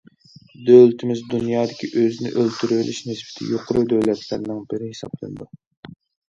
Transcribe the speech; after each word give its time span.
دۆلىتىمىز 0.67 1.19
دۇنيادىكى 1.33 1.89
ئۆزىنى 1.99 2.31
ئۆلتۈرۈۋېلىش 2.35 3.03
نىسبىتى 3.11 3.51
يۇقىرى 3.51 3.85
دۆلەتلەرنىڭ 3.93 4.65
بىرى 4.73 4.91
ھېسابلىنىدۇ. 4.95 5.49